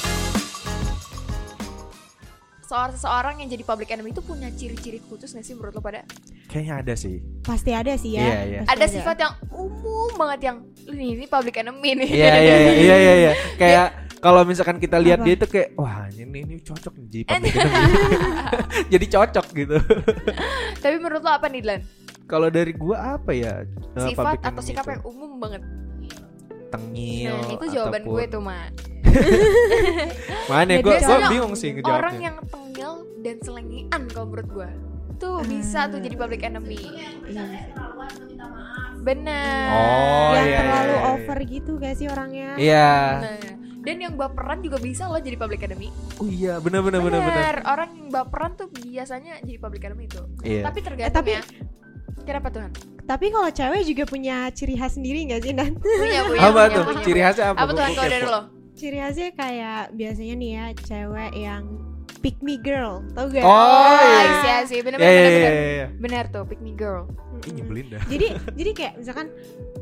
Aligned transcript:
Seorang 2.70 2.94
seseorang 2.94 3.42
yang 3.42 3.50
jadi 3.50 3.66
public 3.66 3.90
enemy 3.90 4.14
itu 4.14 4.22
punya 4.22 4.54
ciri-ciri 4.54 5.02
khusus 5.10 5.34
gak 5.34 5.42
sih 5.42 5.58
menurut 5.58 5.74
lo 5.74 5.82
pada? 5.82 6.06
Kayaknya 6.46 6.74
ada 6.78 6.94
sih. 6.94 7.18
Pasti 7.42 7.74
ada 7.74 7.98
sih 7.98 8.14
ya. 8.14 8.22
Iya, 8.22 8.38
iya. 8.46 8.62
Pasti 8.62 8.78
Ada 8.78 8.86
sifat 8.86 9.18
yang 9.18 9.34
umum 9.50 10.14
banget 10.14 10.46
yang 10.46 10.62
ini, 10.86 11.18
ini 11.18 11.26
public 11.26 11.58
enemy 11.58 11.98
nih. 11.98 12.14
Iya 12.14 12.38
iya 12.38 12.54
iya 12.54 12.70
iya 12.70 12.94
iya. 12.94 13.14
iya. 13.18 13.34
Kayak 13.60 13.99
kalau 14.20 14.44
misalkan 14.44 14.76
kita 14.76 14.96
lihat 14.96 15.18
Apa? 15.18 15.26
dia 15.26 15.34
itu 15.34 15.46
kayak 15.46 15.68
wah 15.74 16.04
ini 16.10 16.38
ini 16.38 16.56
cocok 16.60 16.92
nih 16.94 17.06
jadi 17.08 17.48
jadi 18.92 19.06
cocok 19.10 19.46
gitu. 19.54 19.76
Tapi 20.76 20.94
menurut 20.96 21.20
lo 21.20 21.32
apa 21.32 21.48
nih 21.48 21.60
Dilan? 21.60 21.80
Kalau 22.24 22.46
dari 22.46 22.70
gua 22.70 23.16
apa 23.16 23.32
ya? 23.32 23.64
eh, 23.64 24.06
Sifat 24.06 24.38
atau 24.38 24.62
sikap 24.62 24.84
itu? 24.84 24.92
yang 24.92 25.02
umum 25.04 25.30
banget. 25.36 25.62
tengil. 26.70 27.34
Nah, 27.34 27.50
itu 27.50 27.66
jawaban 27.66 27.98
ataupun- 27.98 28.14
gue 28.14 28.24
tuh, 28.30 28.40
Mak. 28.40 28.68
Mana 30.54 30.70
Ya, 30.70 30.78
gua 30.78 30.92
biasanya 30.94 31.26
bingung 31.26 31.54
sih 31.58 31.74
ngejawabnya. 31.74 31.98
Orang 31.98 32.16
yang 32.22 32.36
tengil 32.46 32.92
dan 33.18 33.36
selengean 33.42 34.02
kalau 34.06 34.26
menurut 34.30 34.48
gue. 34.48 34.70
Tuh 35.18 35.42
bisa 35.42 35.90
tuh 35.90 35.98
jadi 35.98 36.14
public 36.14 36.46
enemy. 36.46 36.78
Bener. 39.00 39.66
Oh, 39.66 40.30
yang 40.36 40.46
iya, 40.46 40.58
terlalu 40.60 40.86
iya, 40.86 40.94
iya. 40.94 41.10
over 41.10 41.38
gitu 41.42 41.70
gak 41.76 41.94
sih 41.96 42.06
orangnya? 42.06 42.50
Iya. 42.54 42.92
Nah, 43.18 43.49
dan 43.80 43.96
yang 43.96 44.14
baperan 44.16 44.60
juga 44.60 44.76
bisa 44.76 45.08
loh 45.08 45.20
jadi 45.20 45.36
public 45.40 45.64
enemy. 45.64 45.88
Oh 46.20 46.28
iya, 46.28 46.60
benar 46.60 46.84
benar 46.84 47.00
benar 47.00 47.20
benar. 47.24 47.32
Bener, 47.32 47.56
orang 47.64 47.90
yang 47.96 48.08
baperan 48.12 48.52
tuh 48.56 48.68
biasanya 48.68 49.40
jadi 49.40 49.58
public 49.58 49.82
enemy 49.88 50.04
itu. 50.04 50.22
Iya. 50.44 50.62
Tapi 50.68 50.78
tergantung 50.84 51.16
tapi- 51.16 51.36
ya. 51.40 51.42
Kenapa 52.20 52.52
Tuhan? 52.52 52.70
Tapi 53.08 53.26
kalau 53.32 53.48
cewek 53.50 53.82
juga 53.88 54.04
punya 54.06 54.52
ciri 54.54 54.76
khas 54.78 54.94
sendiri 54.94 55.26
gak 55.26 55.42
sih 55.42 55.50
Dan? 55.56 55.74
Punya, 55.80 56.20
punya, 56.28 56.40
apa 56.46 56.62
punya, 56.68 56.76
tuh? 56.76 56.84
punya, 56.86 57.02
Ciri 57.02 57.20
khasnya 57.24 57.44
apa? 57.50 57.58
Apa 57.64 57.70
Tuhan 57.74 57.90
kalau 57.96 58.10
dari 58.12 58.26
lo? 58.28 58.40
Ciri 58.76 58.98
khasnya 59.00 59.28
kayak 59.34 59.82
biasanya 59.96 60.34
nih 60.36 60.50
ya 60.52 60.64
cewek 60.84 61.32
yang 61.34 61.62
pick 62.20 62.38
me 62.38 62.56
girl, 62.56 63.00
tau 63.10 63.26
gak? 63.26 63.40
Oh, 63.40 63.96
iya. 63.96 64.20
I 64.20 64.34
see, 64.36 64.52
I 64.52 64.64
see. 64.66 64.80
Bener, 64.80 64.96
Iya 64.96 65.08
bener, 65.08 65.16
iya 65.16 65.24
bener, 65.26 65.32
iya 65.32 65.50
bener. 65.50 65.72
iya. 65.72 65.86
Bener 65.96 66.24
tuh, 66.28 66.44
pick 66.44 66.60
me 66.60 66.72
girl. 66.72 67.08
Ih, 67.40 67.52
nyebelin 67.54 67.86
dah. 67.88 68.02
jadi 68.04 68.26
jadi 68.52 68.70
kayak 68.70 68.94
misalkan 68.96 69.32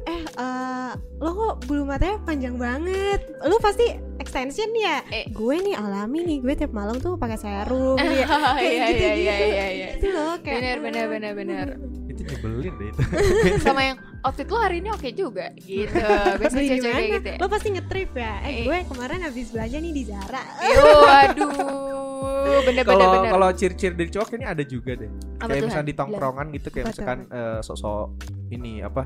eh 0.05 0.23
eh, 0.23 0.91
lo 1.19 1.31
kok 1.33 1.67
bulu 1.67 1.83
matanya 1.83 2.23
panjang 2.23 2.55
banget 2.55 3.19
lo 3.41 3.59
pasti 3.59 3.83
extension 4.17 4.71
ya 4.73 5.03
Eh. 5.09 5.27
gue 5.27 5.57
nih 5.59 5.75
alami 5.75 6.23
nih 6.23 6.39
gue 6.39 6.55
tiap 6.55 6.71
malam 6.71 6.97
tuh 6.97 7.15
pakai 7.15 7.35
serum 7.35 7.99
ya 8.15 8.31
kayak 8.31 8.63
Iya, 8.63 8.87
iya, 8.87 9.11
iya, 9.11 9.35
iya, 9.37 9.67
iya. 9.69 9.89
itu 9.93 10.07
loh 10.09 10.39
kayak 10.39 10.55
Bener, 10.55 10.77
bener, 10.79 11.05
bener, 11.11 11.33
bener. 11.35 11.67
Itu 12.09 12.23
nyebelin 12.25 12.73
deh 12.73 12.89
itu. 12.89 13.01
Sama 13.67 13.83
yang 13.85 13.99
outfit 14.21 14.47
lo 14.47 14.59
hari 14.59 14.79
ini 14.79 14.91
oke 14.91 15.09
juga 15.13 15.51
gitu. 15.57 15.99
Biasanya 16.41 16.63
gimana? 16.79 17.03
gitu 17.11 17.29
ya. 17.29 17.37
lo 17.37 17.47
pasti 17.49 17.69
ngetrip 17.69 18.11
ya 18.15 18.35
eh 18.39 18.53
Eh. 18.53 18.65
gue 18.65 18.79
kemarin 18.87 19.19
habis 19.21 19.51
belanja 19.51 19.77
nih 19.77 19.93
di 19.93 20.03
Zara 20.05 20.43
Yo, 20.65 20.87
aduh, 21.03 21.88
bener, 22.21 22.63
bener, 22.63 22.85
Kalau 22.85 23.13
bener. 23.15 23.31
kalau 23.31 23.51
ciri-ciri 23.51 23.95
dari 23.95 24.09
cowok 24.09 24.27
kayaknya 24.29 24.49
ada 24.51 24.63
juga 24.63 24.95
deh. 24.95 25.09
Apa 25.39 25.49
kayak 25.49 25.63
misalnya 25.65 25.85
di 25.85 25.95
tongkrongan 25.95 26.53
gitu 26.53 26.69
kayak 26.69 26.85
misalkan 26.89 27.27
eh, 27.29 27.61
sosok 27.61 28.09
ini 28.49 28.81
apa 28.81 29.05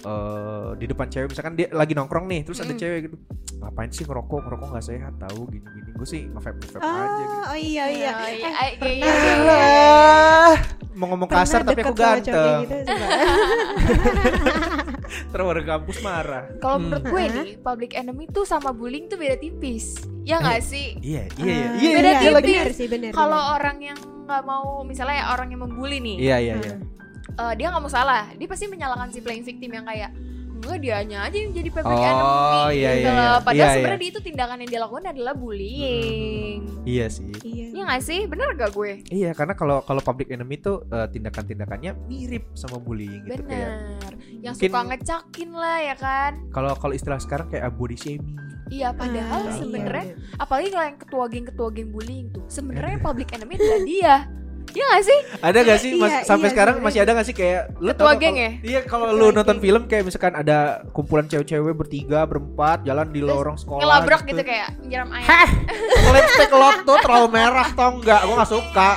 eh 0.00 0.68
di 0.74 0.84
depan 0.86 1.06
cewek. 1.06 1.28
Misalkan 1.28 1.54
dia 1.54 1.66
lagi 1.70 1.92
nongkrong 1.92 2.26
nih 2.26 2.42
terus 2.42 2.58
ada 2.58 2.70
Mm. 2.70 2.78
cewek 2.78 2.98
gitu 3.04 3.16
ngapain 3.58 3.90
sih 3.90 4.02
ngerokok? 4.02 4.40
Ngerokok 4.42 4.66
nggak 4.70 4.84
sehat 4.86 5.14
tahu 5.18 5.46
gini 5.46 5.66
gini 5.66 5.90
gue 5.92 6.06
sih 6.06 6.22
nge 6.26 6.40
vape 6.40 6.64
vape 6.66 6.80
aja 6.80 7.20
gitu. 7.20 7.28
oh, 7.28 7.46
oh 7.46 7.54
iya. 7.54 7.84
Iya 7.84 7.84
Oh, 7.84 7.84
iya, 7.84 7.84
Eh, 7.84 7.92
iya, 7.92 8.08
iya, 8.30 8.48
iya, 8.72 8.88
iya, 8.88 9.12
iya. 9.36 9.56
Ah, 10.40 10.56
mau 10.90 11.06
ngomong 11.08 11.28
kasar 11.28 11.60
tapi 11.60 11.80
aku 11.80 11.92
ganteng. 11.92 12.64
gitu, 12.64 12.76
coba. 15.10 15.28
terus 15.28 15.44
warga 15.44 15.64
kampus 15.68 15.98
marah. 16.00 16.44
Kalau 16.56 16.76
Hmm. 16.76 16.84
menurut 16.86 17.04
gue 17.04 17.22
nih, 17.28 17.48
public 17.58 17.92
enemy 17.92 18.24
tuh 18.26 18.44
sama 18.44 18.70
bullying 18.70 19.06
tuh 19.06 19.16
beda 19.16 19.36
tipis. 19.36 19.98
Ya 20.22 20.38
nggak 20.38 20.62
sih? 20.62 20.94
iya 21.00 21.26
iya 21.36 21.50
iya. 21.50 21.66
Ah, 21.66 21.74
iya 21.76 21.90
Beda 21.92 22.08
iya 22.08 22.20
iya, 22.20 22.30
lagi 22.30 22.52
bener 22.52 22.70
sih 22.70 22.86
bener 22.86 23.10
Kalau 23.10 23.40
orang 23.52 23.78
yang 23.80 23.98
nggak 23.98 24.42
mau, 24.42 24.80
misalnya 24.82 25.16
ya 25.16 25.26
orang 25.28 25.48
yang 25.48 25.60
membuli 25.60 25.98
nih, 25.98 26.16
iya 26.20 26.36
iya 26.38 26.54
iya. 26.56 26.74
Eh, 27.32 27.52
dia 27.54 27.66
nggak 27.68 27.80
mau 27.80 27.88
salah, 27.88 28.30
dia 28.32 28.44
pasti 28.44 28.66
menyalahkan 28.66 29.10
si 29.10 29.18
playing 29.18 29.42
victim 29.42 29.70
yang 29.72 29.82
kayak 29.82 30.12
enggak 30.60 30.78
dianya 30.78 31.18
aja 31.22 31.36
yang 31.36 31.52
jadi 31.52 31.68
public 31.68 31.90
Oh, 31.90 32.04
enemy 32.04 32.28
iya, 32.70 32.90
gitu 32.92 33.00
iya, 33.00 33.10
loh. 33.10 33.16
iya. 33.16 33.30
Padahal 33.40 33.56
Iya, 33.56 33.66
sebenarnya 33.72 33.96
iya. 33.96 34.02
dia 34.02 34.10
itu 34.10 34.20
tindakan 34.22 34.56
yang 34.58 34.70
dia 34.70 34.80
lakukan 34.80 35.04
adalah 35.06 35.34
bullying. 35.34 36.58
iya 36.82 37.06
sih 37.06 37.28
iya 37.42 37.66
Iya 37.70 37.82
nggak 37.86 38.02
sih? 38.02 38.20
Bener 38.24 38.48
gak 38.54 38.70
gue? 38.72 38.92
Iya, 39.06 39.30
karena 39.30 39.54
kalau 39.54 39.80
kalau 39.80 40.00
public 40.00 40.28
enemy 40.28 40.56
tuh 40.56 40.84
eh, 40.86 41.08
tindakan-tindakannya 41.08 41.92
mirip 42.04 42.44
sama 42.52 42.76
bullying 42.76 43.24
gitu 43.24 43.40
kayak. 43.40 43.72
Bener. 43.72 44.12
Yang 44.38 44.54
mungkin- 44.54 44.70
suka 44.70 44.80
ngecakin 44.86 45.50
lah 45.50 45.78
ya 45.80 45.94
kan? 45.96 46.32
Kalau 46.50 46.72
kalau 46.74 46.92
istilah 46.92 47.18
sekarang 47.18 47.46
kayak 47.48 47.72
body 47.72 47.96
shaming. 47.96 48.36
Iya 48.68 48.92
padahal 48.92 49.42
Ah, 49.44 49.54
sebenarnya 49.56 50.04
iya. 50.04 50.16
apalagi 50.36 50.68
kalau 50.68 50.84
yang 50.84 50.98
ketua 50.98 51.24
geng 51.26 51.42
ketua 51.44 51.68
geng 51.70 51.90
bullying 51.90 52.26
tuh 52.28 52.44
sebenarnya 52.46 52.98
public 52.98 53.28
enemy 53.32 53.54
adalah 53.56 53.82
dia. 53.82 54.14
Iya 54.70 54.84
gak 54.88 55.02
sih? 55.02 55.18
Ada 55.40 55.58
gak 55.60 55.78
sih 55.78 55.90
mas- 55.94 56.10
Iya, 56.12 56.20
sampai 56.22 56.46
iya, 56.46 56.52
sekarang 56.52 56.74
sebenarnya. 56.74 56.94
masih 56.94 57.00
ada 57.00 57.12
gak 57.12 57.26
sih 57.26 57.34
kayak 57.34 57.60
lu 57.76 57.90
Ketua 57.90 58.12
geng 58.14 58.36
ya? 58.36 58.50
Iya, 58.60 58.80
kalau 58.84 59.06
lu 59.10 59.26
nonton 59.28 59.56
geng. 59.56 59.62
film 59.62 59.82
kayak 59.84 60.04
misalkan 60.04 60.32
ada 60.32 60.58
kumpulan 60.88 61.26
cewek-cewek 61.26 61.74
bertiga, 61.74 62.22
berempat 62.22 62.82
jalan 62.82 63.06
di 63.08 63.18
Terus 63.18 63.30
lorong 63.30 63.56
sekolah. 63.56 63.80
Ngelabrak 63.80 64.22
gitu 64.24 64.42
kayak 64.42 64.68
nyiram 64.80 65.10
air. 65.10 65.26
Heh, 65.26 65.48
lipstick 66.08 66.50
lo 66.50 66.68
tuh 66.80 66.98
terlalu 66.98 67.28
merah 67.30 67.68
tau 67.68 67.90
enggak? 67.92 68.20
Gua 68.22 68.34
gak 68.38 68.50
suka. 68.50 68.90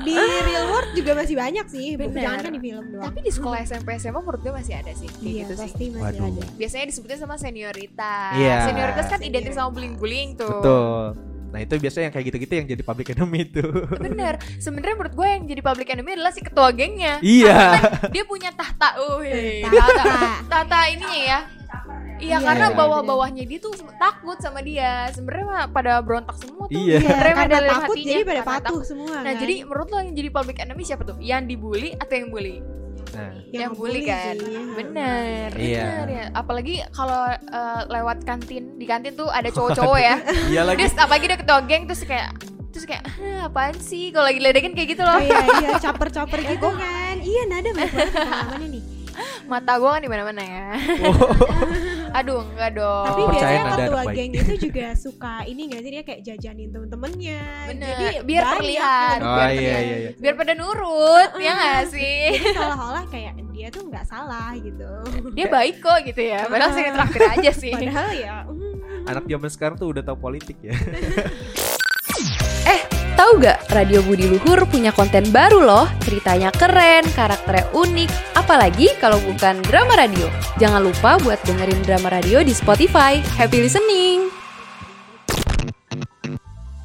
di 0.00 0.16
real 0.16 0.64
world 0.66 0.94
juga 0.94 1.12
masih 1.12 1.36
banyak 1.36 1.66
sih 1.66 1.92
Bener. 1.92 2.24
jangan 2.24 2.40
kan 2.40 2.52
di 2.52 2.62
film 2.62 2.84
doang 2.88 3.04
Tapi 3.04 3.20
di 3.20 3.28
sekolah 3.28 3.58
SMP 3.60 4.00
SMA 4.00 4.16
menurut 4.16 4.40
gue 4.40 4.48
masih 4.50 4.72
ada 4.72 4.92
sih 4.92 5.04
kayak 5.04 5.20
iya 5.20 5.42
gitu 5.42 5.52
sih. 5.52 5.60
pasti 5.60 5.84
masih 5.90 6.00
Waduh. 6.16 6.30
ada 6.32 6.42
Biasanya 6.56 6.84
disebutin 6.86 7.18
sama 7.18 7.34
senioritas. 7.36 8.32
Iya. 8.32 8.56
Senioritas 8.64 9.06
kan 9.06 9.20
identik 9.20 9.52
sama 9.52 9.68
bullying-bullying 9.70 10.30
tuh. 10.34 10.56
Betul. 10.56 11.04
Nah, 11.50 11.58
itu 11.58 11.74
biasanya 11.76 12.04
yang 12.08 12.14
kayak 12.14 12.26
gitu-gitu 12.30 12.52
yang 12.54 12.66
jadi 12.68 12.82
public 12.82 13.08
enemy 13.10 13.38
itu. 13.42 13.64
Bener. 13.98 14.38
Sebenarnya 14.56 14.94
menurut 14.96 15.14
gue 15.14 15.28
yang 15.28 15.42
jadi 15.46 15.60
public 15.60 15.88
enemy 15.90 16.10
adalah 16.14 16.30
si 16.30 16.40
ketua 16.40 16.70
gengnya. 16.70 17.18
iya. 17.20 17.78
Dia 18.08 18.22
punya 18.22 18.54
tahta, 18.54 18.94
wih. 19.18 19.66
Tahta. 19.66 20.04
Tahta 20.46 20.78
ininya 20.88 21.20
ya. 21.20 21.40
Iya, 22.20 22.36
Iya, 22.36 22.44
karena 22.44 22.68
iya, 22.68 22.76
bawah-bawahnya 22.76 23.48
dia 23.48 23.58
tuh 23.58 23.72
takut 23.96 24.36
sama 24.38 24.60
dia. 24.60 25.08
Sebenarnya 25.08 25.46
mah 25.48 25.64
pada 25.72 26.04
berontak 26.04 26.36
semua 26.36 26.68
tuh. 26.68 26.76
Iya. 26.76 27.00
Iya, 27.00 27.08
Sebenarnya 27.08 27.34
karena 27.34 27.58
takut 27.64 27.80
hatinya, 27.96 28.12
jadi 28.12 28.24
pada 28.28 28.42
patuh 28.44 28.60
takut. 28.60 28.82
semua 28.84 29.08
Nah, 29.08 29.24
kan? 29.24 29.40
jadi 29.40 29.54
menurut 29.64 29.88
lo 29.88 29.98
yang 30.04 30.14
jadi 30.14 30.28
public 30.28 30.56
enemy 30.60 30.82
siapa 30.84 31.02
tuh? 31.02 31.16
Yang 31.16 31.42
dibully 31.48 31.90
atau 31.96 32.14
yang 32.14 32.28
bully? 32.28 32.56
Nah, 33.10 33.32
yang, 33.50 33.72
bully 33.72 34.02
kan? 34.02 34.34
sih. 34.34 34.70
bener 34.72 35.50
Iya. 35.52 35.82
bener 35.82 36.06
ya. 36.08 36.24
Apalagi 36.32 36.74
kalau 36.90 37.22
eh, 37.28 37.80
lewat 37.86 38.22
kantin 38.22 38.76
di 38.76 38.84
kantin 38.84 39.12
tuh 39.12 39.26
ada 39.26 39.50
cowok-cowok 39.56 39.98
ya. 39.98 40.16
Iya 40.48 40.60
lagi. 40.64 40.78
dia 40.80 40.88
apalagi 40.96 41.24
dia 41.26 41.38
ketua 41.38 41.58
geng 41.62 41.84
terus 41.84 42.02
kayak 42.02 42.30
terus 42.70 42.86
kayak 42.86 43.02
"Hah, 43.04 43.46
apaan 43.46 43.74
sih? 43.76 44.08
Kalau 44.08 44.24
lagi 44.24 44.38
ledekin 44.38 44.72
kayak 44.72 44.94
gitu 44.94 45.02
loh. 45.02 45.12
Oh, 45.12 45.20
iya 45.20 45.42
iya 45.58 45.70
caper-caper 45.76 46.38
gitu 46.46 46.68
kan. 46.70 47.16
Iya 47.18 47.42
nada 47.46 47.68
banyak 47.68 47.92
banget 47.92 48.14
pengalamannya 48.16 48.68
nih 48.70 48.79
mata 49.50 49.72
gue 49.82 49.90
kan 49.90 50.00
di 50.00 50.10
mana-mana 50.10 50.42
ya. 50.46 50.66
Aduh 52.22 52.42
enggak 52.42 52.70
dong. 52.78 53.06
Tapi 53.06 53.22
percaya 53.26 53.58
biasanya 53.58 53.62
ketua 53.74 54.02
geng 54.14 54.32
itu 54.34 54.54
juga 54.70 54.86
suka 54.94 55.34
ini 55.46 55.62
gak 55.70 55.80
sih? 55.82 55.90
Dia 55.90 56.02
kayak 56.06 56.20
jajanin 56.22 56.68
temen-temennya. 56.70 57.42
Bener. 57.70 57.86
Jadi 57.90 58.06
biar 58.22 58.42
banyak. 58.42 58.54
terlihat. 58.58 59.18
Oh 59.20 59.36
biar 59.36 59.50
iya 59.50 59.76
iya 59.78 59.96
iya. 59.98 60.10
biar 60.14 60.34
pada 60.38 60.52
nurut 60.54 61.30
ya 61.42 61.52
nggak 61.54 61.82
sih? 61.90 62.22
Seolah-olah 62.54 63.04
kayak 63.10 63.32
dia 63.50 63.68
tuh 63.68 63.82
nggak 63.90 64.06
salah 64.06 64.54
gitu. 64.58 64.90
Dia 65.34 65.46
baik 65.50 65.82
kok 65.82 65.98
gitu 66.06 66.22
ya. 66.22 66.46
Padahal 66.46 66.72
sih 66.74 66.82
traktir 66.86 67.22
aja 67.26 67.50
sih. 67.50 67.74
Padahal 67.74 68.08
ya 68.14 68.36
mm, 68.46 69.10
Anak 69.10 69.24
zaman 69.26 69.50
sekarang 69.50 69.76
tuh 69.78 69.88
udah 69.90 70.02
tahu 70.06 70.16
politik 70.18 70.58
ya. 70.62 70.74
Eh, 72.68 72.80
tahu 73.20 73.36
gak 73.36 73.68
Radio 73.76 74.00
Budi 74.00 74.24
Luhur 74.24 74.64
punya 74.64 74.96
konten 74.96 75.28
baru 75.28 75.60
loh 75.60 75.84
Ceritanya 76.00 76.48
keren, 76.48 77.04
karakternya 77.12 77.68
unik 77.76 78.08
Apalagi 78.32 78.96
kalau 78.96 79.20
bukan 79.20 79.60
drama 79.60 79.92
radio 79.92 80.24
Jangan 80.56 80.80
lupa 80.80 81.20
buat 81.20 81.36
dengerin 81.44 81.84
drama 81.84 82.08
radio 82.08 82.40
di 82.40 82.56
Spotify 82.56 83.20
Happy 83.36 83.60
listening 83.60 84.32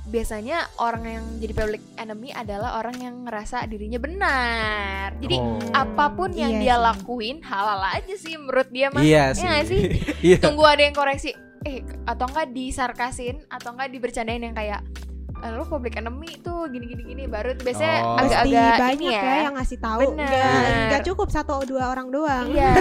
biasanya 0.06 0.64
orang 0.80 1.04
yang 1.04 1.26
jadi 1.44 1.52
public 1.52 1.84
enemy 2.00 2.32
adalah 2.32 2.80
orang 2.80 2.96
yang 3.04 3.28
ngerasa 3.28 3.68
dirinya 3.68 4.00
benar. 4.00 5.12
Jadi 5.20 5.36
Oh. 5.36 5.60
apa 5.76 6.08
pun 6.16 6.32
yang 6.32 6.56
Iya 6.56 6.62
dia 6.64 6.76
sih. 6.80 6.84
lakuin 6.88 7.38
halal 7.44 7.84
aja 7.84 8.16
sih 8.16 8.40
menurut 8.40 8.72
dia 8.72 8.88
mah. 8.96 9.04
Iya 9.04 9.36
Iya 9.36 9.54
sih. 9.68 9.68
sih? 9.68 9.82
Iya. 10.32 10.38
Tunggu 10.40 10.64
ada 10.64 10.80
yang 10.80 10.96
koreksi. 10.96 11.36
Eh 11.68 11.84
atau 12.08 12.32
enggak 12.32 12.48
disarkasin 12.48 13.44
atau 13.52 13.76
enggak 13.76 13.92
dibercandain 13.92 14.40
yang 14.40 14.56
kayak 14.56 14.88
"Eh, 14.88 15.05
lo 15.52 15.64
public 15.64 15.94
enemy 15.96 16.40
tuh 16.40 16.66
gini 16.68 16.86
gini 16.86 17.04
gini 17.04 17.24
baru 17.26 17.54
tuh 17.54 17.64
biasanya 17.64 17.98
Oh. 17.98 18.18
Pasti 18.18 18.34
agak-agak 18.34 18.80
banyak 18.80 18.96
ini 18.96 19.08
ya. 19.08 19.22
ya. 19.22 19.36
yang 19.46 19.56
ngasih 19.56 19.78
tahu. 19.78 20.00
Bener. 20.02 20.26
Nggak, 20.26 20.64
nggak 20.90 21.02
cukup 21.06 21.28
satu 21.30 21.54
dua 21.64 21.84
orang 21.90 22.08
doang. 22.10 22.46
Iya, 22.48 22.72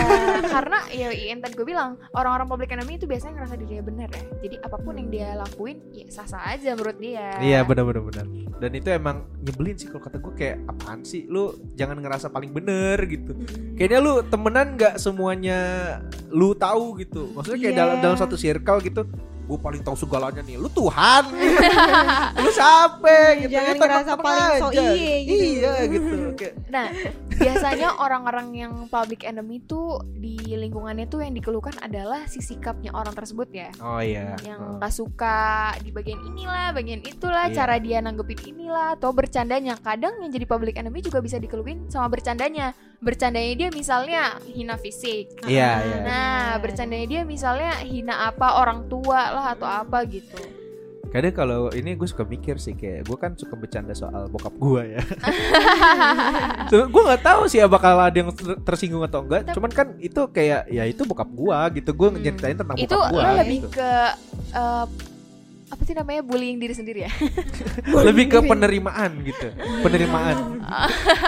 karena 0.48 0.78
ya 0.88 1.08
yang 1.10 1.38
tadi 1.38 1.54
gue 1.54 1.66
bilang 1.66 1.90
orang-orang 2.12 2.46
public 2.46 2.70
enemy 2.70 2.96
itu 2.96 3.04
biasanya 3.04 3.34
ngerasa 3.38 3.54
dirinya 3.56 3.84
benar 3.84 4.08
ya. 4.08 4.22
Jadi 4.40 4.56
apa 4.60 4.76
pun 4.76 4.94
yang 4.94 5.08
dia 5.08 5.28
lakuin 5.34 5.76
ya 5.90 6.06
sah-sah 6.08 6.42
aja 6.46 6.72
menurut 6.72 6.96
dia. 6.96 7.36
Iya 7.38 7.58
benar 7.62 7.84
benar 7.84 8.02
benar. 8.04 8.26
Dan 8.54 8.70
itu 8.72 8.88
emang 8.88 9.16
nyebelin 9.40 9.76
sih 9.76 9.88
kalau 9.88 10.02
kata 10.02 10.16
gue 10.18 10.34
kayak 10.34 10.56
apaan 10.66 11.00
sih 11.02 11.26
lu 11.26 11.44
jangan 11.74 11.98
ngerasa 11.98 12.28
paling 12.28 12.50
bener 12.50 12.96
gitu. 13.04 13.34
Kayaknya 13.74 13.98
lu 13.98 14.14
temenan 14.24 14.66
nggak 14.74 14.94
semuanya 14.96 15.58
lu 16.30 16.54
tahu 16.54 16.98
gitu. 16.98 17.30
Maksudnya 17.32 17.58
kayak 17.60 17.74
Iya. 17.74 17.80
dalam 17.80 17.96
dalam 18.00 18.16
satu 18.16 18.34
circle 18.34 18.78
gitu. 18.80 19.02
Gue 19.44 19.58
paling 19.58 19.80
tahu 19.80 19.92
segalanya 19.94 20.40
nih. 20.40 20.56
Lu 20.56 20.68
Tuhan. 20.68 21.24
lu 22.40 22.50
siapa 22.50 23.16
gitu. 23.38 23.52
Jangan 23.52 23.68
Ya, 23.68 23.76
tenang- 23.76 23.90
ngerasa 24.00 24.14
paling 24.16 24.58
so 24.58 24.68
iye 24.72 25.12
gitu. 25.20 25.34
Iya 25.36 25.72
gitu. 25.86 26.16
Kayak 26.34 26.54
Nah, 26.66 26.86
biasanya 27.36 27.88
orang-orang 28.00 28.48
yang 28.54 28.72
public 28.88 29.26
enemy 29.26 29.60
tuh 29.62 30.02
di 30.14 30.38
lingkungannya 30.54 31.06
tuh 31.06 31.22
yang 31.22 31.34
dikeluhkan 31.34 31.76
adalah 31.82 32.26
si 32.30 32.40
sikapnya 32.40 32.94
orang 32.94 33.12
tersebut 33.12 33.48
ya. 33.52 33.70
Oh 33.82 33.98
iya. 34.00 34.38
Yang 34.42 34.80
gak 34.80 34.94
suka 34.94 35.40
di 35.82 35.90
bagian 35.90 36.20
inilah, 36.24 36.72
bagian 36.72 37.02
itulah, 37.04 37.50
Iya. 37.50 37.56
cara 37.64 37.76
dia 37.78 37.98
nanggepin 38.00 38.40
inilah, 38.56 38.96
atau 38.96 39.10
bercandanya. 39.12 39.76
Kadang 39.78 40.22
yang 40.22 40.30
jadi 40.32 40.46
public 40.48 40.74
enemy 40.78 41.04
juga 41.04 41.20
bisa 41.20 41.36
dikeluhin 41.36 41.90
sama 41.92 42.08
bercandanya. 42.08 42.72
Bercandanya 43.04 43.52
dia 43.54 43.68
misalnya 43.68 44.40
hina 44.48 44.80
fisik. 44.80 45.44
Iya, 45.44 45.70
iya. 45.84 45.98
Nah, 46.00 46.46
bercandanya 46.62 47.06
dia 47.06 47.22
misalnya 47.28 47.76
hina 47.84 48.32
apa 48.32 48.62
orang 48.62 48.88
tua 48.88 49.20
lah 49.34 49.46
atau 49.52 49.68
apa 49.68 50.02
gitu. 50.08 50.63
Kadang 51.14 51.30
kalau 51.30 51.70
ini 51.70 51.94
gue 51.94 52.04
suka 52.04 52.26
mikir 52.26 52.58
sih 52.58 52.74
kayak 52.74 53.06
gue 53.06 53.14
kan 53.14 53.38
suka 53.38 53.54
bercanda 53.54 53.94
soal 53.94 54.26
bokap 54.26 54.50
gue 54.52 54.98
ya. 54.98 55.02
so, 56.70 56.90
gue 56.90 57.02
nggak 57.06 57.22
tahu 57.22 57.46
sih 57.46 57.62
bakal 57.64 57.94
ada 57.96 58.16
yang 58.16 58.34
ter- 58.34 58.58
tersinggung 58.60 58.98
atau 59.00 59.22
enggak. 59.22 59.46
Cuman 59.54 59.70
kan 59.70 59.94
itu 59.96 60.26
kayak 60.26 60.66
ya 60.66 60.82
itu 60.82 61.06
bokap 61.06 61.30
gue 61.30 61.58
gitu. 61.78 61.90
Gue 61.94 62.08
Hmm. 62.10 62.18
nyeritain 62.18 62.58
tentang 62.58 62.74
Itu 62.74 62.98
bokap 62.98 63.14
gue. 63.14 63.22
lo 63.22 63.30
lebih 63.38 63.60
ke 63.70 63.90
eh, 64.52 64.86
apa 65.64 65.82
sih 65.82 65.94
namanya 65.94 66.22
bullying 66.22 66.58
diri 66.58 66.74
sendiri 66.74 67.06
ya? 67.06 67.10
lebih 68.10 68.26
ke 68.28 68.38
penerimaan 68.42 69.22
gitu. 69.22 69.54
Penerimaan. 69.80 70.66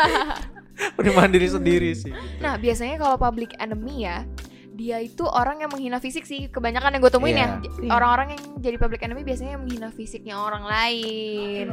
penerimaan 0.96 1.30
diri 1.30 1.48
sendiri 1.48 1.90
sih. 1.94 2.10
Gitu. 2.10 2.36
Nah, 2.38 2.58
biasanya 2.58 2.98
kalau 2.98 3.16
public 3.16 3.56
enemy 3.56 4.04
ya, 4.04 4.26
dia 4.76 5.00
itu 5.00 5.24
orang 5.24 5.58
yang 5.58 5.68
menghina 5.68 5.96
fisik 5.96 6.22
sih. 6.22 6.46
Kebanyakan 6.46 6.92
yang 6.92 7.00
gue 7.00 7.10
temuin 7.10 7.32
Iya. 7.32 7.40
ya, 7.40 7.48
j- 7.58 7.88
orang-orang 7.88 8.28
yang 8.30 8.42
jadi 8.60 8.76
public 8.76 9.00
enemy 9.00 9.22
biasanya 9.22 9.56
yang 9.56 9.62
menghina 9.62 9.88
fisiknya 9.90 10.36
orang 10.36 10.64
lain. 10.64 11.66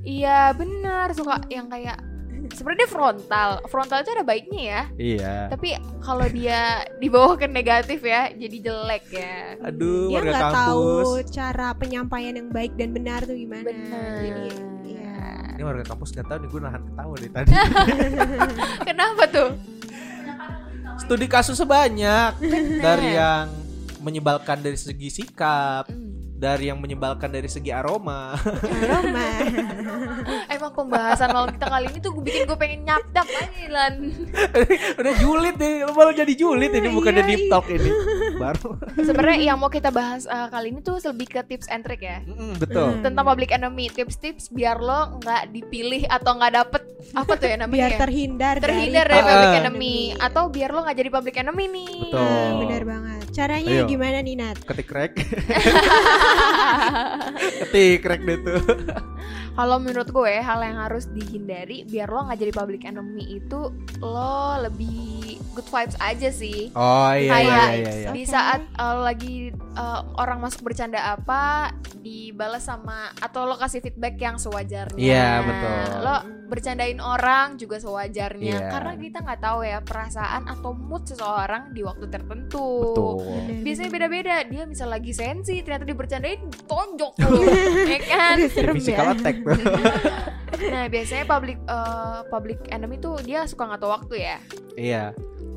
Iya, 0.00 0.50
benar. 0.52 1.10
Suka 1.12 1.42
yang 1.48 1.66
kayak 1.66 1.98
sebenarnya 2.52 2.80
dia 2.80 2.90
frontal. 2.90 3.50
Frontal 3.66 3.98
itu 4.00 4.10
ada 4.12 4.22
baiknya 4.22 4.62
ya. 4.62 4.82
Iya. 4.96 5.34
Tapi 5.48 5.74
kalau 6.00 6.26
dia 6.26 6.60
dibawa 6.96 7.34
ke 7.34 7.46
negatif 7.46 8.02
ya, 8.02 8.30
jadi 8.30 8.56
jelek 8.60 9.04
ya. 9.08 9.36
Aduh, 9.60 10.06
Dia 10.08 10.18
warga 10.18 10.30
nggak 10.30 10.50
tahu 10.52 10.86
kampus. 10.86 11.30
cara 11.30 11.68
penyampaian 11.72 12.34
yang 12.34 12.48
baik 12.48 12.74
dan 12.74 12.90
benar 12.90 13.22
tuh 13.22 13.34
gimana. 13.34 13.62
Benar. 13.64 14.14
Jadi, 14.20 14.46
ya. 14.92 15.18
Ini 15.52 15.62
warga 15.64 15.84
kampus 15.84 16.08
nggak 16.12 16.26
tahu 16.26 16.38
nih 16.38 16.48
gue 16.48 16.60
nahan 16.60 16.82
ketawa 16.84 17.14
dari 17.16 17.30
tadi. 17.30 17.50
Kenapa 18.88 19.22
tuh? 19.28 19.50
Studi 21.12 21.28
kasus 21.28 21.60
sebanyak 21.60 22.40
dari 22.80 23.20
yang 23.20 23.52
menyebalkan 24.00 24.64
dari 24.64 24.80
segi 24.80 25.12
sikap, 25.12 25.84
Hmm. 25.84 26.40
dari 26.40 26.72
yang 26.72 26.80
menyebalkan 26.80 27.28
dari 27.28 27.52
segi 27.52 27.68
aroma. 27.68 28.32
Aroma. 28.32 29.28
Emang 30.56 30.72
pembahasan 30.72 31.28
malam 31.28 31.52
kita 31.52 31.68
kali 31.68 31.92
ini 31.92 32.00
tuh 32.00 32.16
gue 32.16 32.24
bikin 32.24 32.48
gue 32.48 32.56
pengen 32.56 32.88
nyapdak 32.88 33.28
aja 33.28 33.66
Lan. 33.68 33.94
Udah 35.04 35.12
julid 35.20 35.60
nih, 35.60 35.84
lu 35.84 35.92
malah 35.92 36.16
jadi 36.16 36.32
julid 36.32 36.72
ini 36.72 36.88
bukannya 36.88 37.22
Iya, 37.22 37.28
deep 37.28 37.42
talk 37.52 37.68
ini. 37.68 37.90
Baru. 38.42 38.74
Sebenarnya 39.06 39.40
yang 39.46 39.58
mau 39.58 39.70
kita 39.70 39.88
bahas 39.88 40.26
uh, 40.26 40.48
kali 40.48 40.70
ini 40.70 40.80
tuh 40.80 40.98
lebih 41.04 41.26
ke 41.28 41.40
tips 41.44 41.66
and 41.68 41.82
trick 41.82 42.02
ya. 42.02 42.18
Mm, 42.22 42.58
betul. 42.58 42.98
Tentang 43.00 43.22
public 43.22 43.50
enemy, 43.50 43.86
tips-tips 43.86 44.50
biar 44.50 44.76
lo 44.76 45.16
nggak 45.16 45.42
dipilih 45.50 46.02
atau 46.06 46.34
nggak 46.34 46.52
dapet 46.54 46.82
apa 47.12 47.32
tuh 47.34 47.46
ya 47.46 47.56
namanya 47.56 47.78
Biar 47.78 47.92
ya? 47.92 47.98
terhindar, 48.00 48.54
terhindar 48.58 49.06
dari 49.06 49.14
dari 49.14 49.22
public 49.24 49.48
Ah. 49.48 49.60
enemy 49.60 49.96
atau 50.16 50.42
biar 50.48 50.70
lo 50.70 50.80
nggak 50.82 50.96
jadi 50.96 51.10
public 51.10 51.36
enemy 51.36 51.64
nih. 51.68 51.94
Betul. 52.08 52.18
Nah, 52.18 52.50
benar 52.58 52.82
banget. 52.84 53.21
Caranya 53.32 53.84
Ayo. 53.84 53.88
gimana 53.88 54.20
nih 54.20 54.36
Nat? 54.36 54.60
Ketik 54.60 54.92
rek. 54.92 55.16
Ketik 57.64 58.04
rek 58.04 58.20
deh 58.28 58.38
tuh. 58.44 58.60
Kalau 59.52 59.76
menurut 59.80 60.08
gue 60.08 60.34
hal 60.40 60.60
yang 60.60 60.80
harus 60.80 61.08
dihindari 61.12 61.84
biar 61.88 62.08
lo 62.12 62.28
nggak 62.28 62.40
jadi 62.40 62.52
public 62.52 62.82
enemy 62.84 63.40
itu 63.40 63.72
lo 64.04 64.60
lebih 64.60 65.40
good 65.56 65.68
vibes 65.68 65.96
aja 66.00 66.28
sih. 66.28 66.68
Oh 66.76 67.12
iya 67.12 67.20
iya 67.20 67.32
Kayak 67.32 67.68
iya 67.72 67.92
iya. 67.92 68.08
Di 68.12 68.22
Oke. 68.24 68.32
saat 68.32 68.60
uh, 68.76 69.00
lagi 69.00 69.52
uh, 69.76 70.00
orang 70.20 70.40
masuk 70.40 70.68
bercanda 70.68 71.00
apa 71.00 71.72
dibalas 72.04 72.68
sama 72.68 73.12
atau 73.20 73.48
lo 73.48 73.56
kasih 73.56 73.80
feedback 73.80 74.16
yang 74.20 74.36
sewajarnya. 74.36 75.00
Iya, 75.00 75.30
betul. 75.40 75.80
Lo 76.04 76.16
bercandain 76.52 77.00
orang 77.00 77.56
juga 77.56 77.76
sewajarnya 77.78 78.44
Iya. 78.58 78.68
karena 78.68 78.92
kita 78.94 79.18
nggak 79.18 79.40
tahu 79.40 79.60
ya 79.62 79.80
perasaan 79.80 80.42
atau 80.46 80.70
mood 80.70 81.02
seseorang 81.02 81.72
di 81.72 81.80
waktu 81.80 82.04
tertentu. 82.06 82.92
Betul. 82.92 83.64
Biasanya 83.64 83.90
beda-beda. 83.90 84.36
Dia 84.44 84.62
misal 84.64 84.88
lagi 84.88 85.10
sensi, 85.10 85.56
ternyata 85.58 85.82
dibercandain 85.82 86.36
tonjok 86.62 87.16
mulu, 87.18 87.40
ya 87.88 88.00
kan? 88.02 88.36
Serem 88.46 88.76
ya. 88.78 89.10
attack. 89.10 89.36
Nah, 90.62 90.86
biasanya 90.86 91.24
public 91.24 91.58
uh, 91.64 92.22
public 92.28 92.60
enemy 92.68 92.94
tuh 92.96 93.18
dia 93.18 93.42
suka 93.44 93.66
nggak 93.66 93.80
tahu 93.80 93.90
waktu 93.90 94.14
ya. 94.20 94.36
iya. 94.74 95.04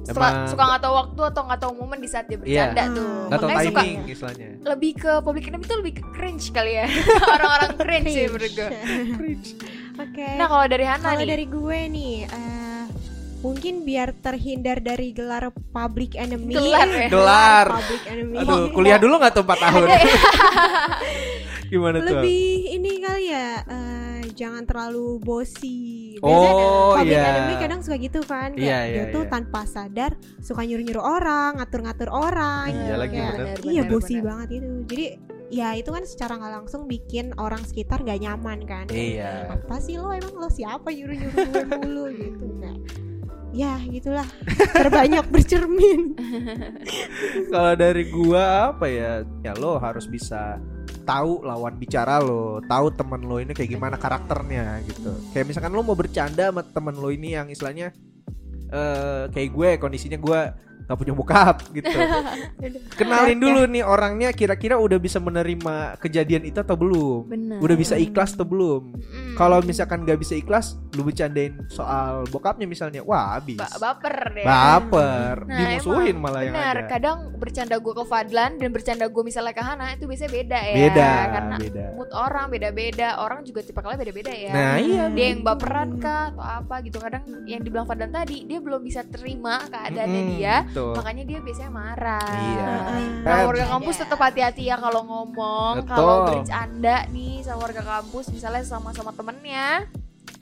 Suka, 0.01 0.17
Emang 0.17 0.45
suka 0.47 0.63
nggak 0.65 0.81
tahu 0.81 0.93
waktu 0.95 1.21
atau 1.25 1.41
nggak 1.43 1.59
tahu 1.59 1.71
momen 1.75 1.99
di 1.99 2.05
saat 2.05 2.25
dia 2.25 2.37
Iya. 2.37 2.71
bercanda 2.71 2.83
tuh. 2.91 3.13
nggak 3.27 3.37
tahu 3.37 3.49
Makanya 3.51 3.65
suka 3.65 3.81
timing 3.81 4.01
istilahnya. 4.07 4.49
lebih 4.63 4.91
ke 4.95 5.11
public 5.19 5.43
enemy 5.45 5.63
tuh 5.63 5.77
lebih 5.77 5.93
ke 5.95 6.03
cringe 6.11 6.45
kali 6.49 6.73
ya. 6.75 6.85
Orang-orang 7.35 7.71
cringe 7.75 8.07
sih 8.07 8.25
menurut 8.25 8.51
gue. 8.51 8.69
Oke. 9.95 10.27
Nah, 10.35 10.45
kalau 10.45 10.65
dari 10.65 10.83
Hana 10.83 11.01
Kalau 11.05 11.19
nih. 11.19 11.27
dari 11.27 11.45
gue 11.45 11.79
nih, 11.87 12.15
eh, 12.25 12.83
mungkin 13.39 13.73
biar 13.81 14.11
terhindar 14.13 14.77
dari 14.79 15.09
gelar 15.09 15.43
public 15.71 16.15
enemy. 16.15 16.51
Gelar 16.51 16.87
ya? 16.89 17.07
Gelar. 17.07 17.65
public 17.71 18.03
enemy. 18.05 18.35
Aduh, 18.37 18.57
kuliah 18.71 18.97
dulu 18.97 19.13
nggak 19.17 19.33
tuh 19.33 19.43
4 19.43 19.55
tahun? 19.63 19.87
Ya? 19.87 19.99
Gimana 21.65 21.97
tuh? 21.97 22.07
Lebih 22.13 22.45
ini 22.71 22.91
kali 22.99 23.25
ya, 23.27 23.49
eh, 23.63 24.21
jangan 24.31 24.63
terlalu 24.63 25.17
bosi. 25.17 26.13
Biasanya 26.19 26.53
Oh 26.53 26.93
public 26.93 27.09
iya. 27.11 27.25
enemy 27.27 27.53
kadang 27.57 27.79
suka 27.81 27.97
gitu 27.97 28.19
kan, 28.21 28.53
kayak 28.53 28.61
Iya, 28.61 28.79
dia 28.83 28.95
iya, 29.01 29.03
tuh 29.09 29.23
iya. 29.25 29.31
tanpa 29.31 29.61
sadar 29.65 30.11
suka 30.39 30.61
nyuruh-nyuruh 30.61 31.01
orang, 31.01 31.57
ngatur-ngatur 31.57 32.09
orang. 32.09 32.69
Iya 32.69 32.95
lagi, 32.95 33.15
Kayak, 33.15 33.33
bener. 33.33 33.57
Iya 33.65 33.81
bosi 33.83 34.15
banget 34.19 34.49
itu. 34.53 34.71
Jadi 34.85 35.05
ya 35.53 35.77
itu 35.77 35.89
kan 35.93 36.03
secara 36.05 36.37
nggak 36.41 36.53
langsung 36.63 36.89
bikin 36.89 37.33
orang 37.37 37.61
sekitar 37.61 38.01
gak 38.01 38.21
nyaman 38.21 38.65
kan. 38.65 38.85
Iya. 38.89 39.53
Apa 39.61 39.77
sih 39.77 39.97
lo 40.01 40.09
emang 40.09 40.35
lo 40.37 40.49
siapa 40.49 40.89
nyuruh-nyuruh 40.89 41.45
gue 41.45 41.63
mulu 41.79 42.05
gitu 42.21 42.47
kan. 42.61 42.77
Ya 43.55 43.79
gitulah 43.87 44.27
terbanyak 44.75 45.25
bercermin. 45.31 46.11
Kalau 47.55 47.73
dari 47.79 48.03
gua 48.11 48.75
apa 48.75 48.91
ya? 48.91 49.23
Ya 49.47 49.55
lo 49.55 49.79
harus 49.79 50.11
bisa 50.11 50.59
tahu 51.07 51.39
lawan 51.45 51.79
bicara 51.79 52.19
lo, 52.19 52.59
tahu 52.67 52.91
temen 52.91 53.23
lo 53.23 53.39
ini 53.39 53.55
kayak 53.55 53.71
gimana 53.71 53.95
karakternya 53.95 54.83
gitu. 54.83 55.13
Kayak 55.31 55.55
misalkan 55.55 55.71
lo 55.71 55.87
mau 55.87 55.95
bercanda 55.95 56.51
sama 56.51 56.67
temen 56.67 56.99
lo 56.99 57.07
ini 57.07 57.37
yang 57.37 57.47
istilahnya 57.47 57.95
eh 58.65 59.29
kayak 59.31 59.49
gue 59.53 59.69
kondisinya 59.77 60.17
gue 60.19 60.41
nggak 60.85 60.97
punya 60.97 61.13
bokap 61.13 61.55
gitu. 61.73 61.89
Kenalin 62.99 63.37
dulu 63.37 63.65
nih 63.65 63.81
orangnya 63.81 64.29
kira-kira 64.31 64.77
udah 64.77 64.97
bisa 64.97 65.17
menerima 65.17 65.97
kejadian 65.97 66.45
itu 66.45 66.61
atau 66.61 66.77
belum? 66.77 67.25
Bener. 67.25 67.57
Udah 67.59 67.75
bisa 67.75 67.97
ikhlas 67.97 68.37
atau 68.37 68.45
belum? 68.45 68.93
Mm. 68.93 69.33
Kalau 69.35 69.59
misalkan 69.61 70.05
nggak 70.05 70.19
bisa 70.21 70.37
ikhlas, 70.37 70.77
lu 70.93 71.03
bercandain 71.03 71.57
soal 71.67 72.23
bokapnya 72.29 72.65
misalnya, 72.65 73.01
wah 73.01 73.35
habis. 73.35 73.57
Ba- 73.57 73.77
baper 73.81 74.15
deh. 74.31 74.45
Baper, 74.45 75.35
Nah, 75.45 75.57
dimusuhin 75.59 76.15
emang 76.15 76.23
malah 76.31 76.41
yang 76.45 76.55
Benar, 76.55 76.75
ada. 76.77 76.87
kadang 76.87 77.17
bercanda 77.35 77.75
gue 77.77 77.93
ke 77.93 78.03
Fadlan 78.05 78.51
dan 78.57 78.69
bercanda 78.71 79.05
gue 79.05 79.23
misalnya 79.25 79.53
ke 79.53 79.63
Hana 79.65 79.93
itu 79.93 80.05
biasanya 80.05 80.31
beda 80.31 80.59
ya. 80.61 80.75
Beda, 80.77 81.11
Karena 81.33 81.55
beda. 81.59 81.85
mood 81.97 82.11
orang 82.13 82.45
beda-beda, 82.47 83.07
orang 83.19 83.39
juga 83.43 83.59
tipikalnya 83.61 83.99
beda-beda 83.99 84.31
ya. 84.31 84.51
Nah 84.53 84.73
iya. 84.79 85.03
dia 85.11 85.25
yang 85.33 85.41
baperan 85.41 85.97
kah 85.97 86.31
atau 86.31 86.41
apa 86.41 86.75
gitu 86.81 86.97
kadang 86.97 87.23
yang 87.45 87.61
dibilang 87.61 87.85
Fadlan 87.85 88.11
tadi 88.11 88.45
dia 88.45 88.59
belum 88.61 88.81
bisa 88.81 89.03
terima 89.05 89.59
keadaannya 89.67 90.21
Mm-mm, 90.21 90.33
dia 90.37 90.55
betul. 90.75 90.93
makanya 90.93 91.23
dia 91.23 91.39
biasanya 91.39 91.71
marah 91.71 92.35
Iya. 92.35 92.73
nah 93.23 93.35
warga 93.47 93.65
kampus 93.71 93.95
tetap 93.95 94.19
hati-hati 94.19 94.63
ya 94.67 94.75
kalau 94.75 95.01
ngomong 95.01 95.73
kalau 95.87 96.27
bercanda 96.27 97.07
nih 97.09 97.39
sama 97.39 97.63
warga 97.63 97.81
kampus 97.81 98.27
misalnya 98.29 98.61
sama-sama 98.61 99.15
temennya 99.15 99.87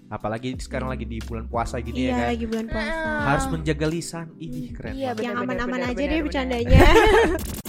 Apalagi 0.09 0.53
sekarang 0.61 0.93
lagi 0.93 1.09
di 1.09 1.17
bulan 1.17 1.49
puasa 1.49 1.81
gini 1.81 2.05
Iya 2.05 2.07
ya 2.07 2.13
kan. 2.13 2.27
lagi 2.29 2.45
bulan 2.45 2.65
puasa. 2.69 3.09
Harus 3.25 3.45
menjaga 3.49 3.85
lisan. 3.89 4.27
Ih 4.37 4.69
keren 4.69 4.93
Iya, 4.93 5.09
banget. 5.09 5.25
Yang 5.25 5.35
aman-aman 5.41 5.79
aja 5.89 6.03
deh 6.05 6.19
bercandanya. 6.21 6.79